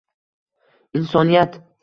[0.95, 1.53] Insoniyat